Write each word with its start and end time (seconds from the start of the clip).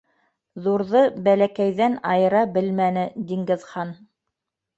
Ҙурҙы 0.67 1.01
бәләкәйҙән 1.27 1.99
айыра 2.15 2.41
белмәне 2.57 3.05
Диңгеҙхан. 3.33 3.95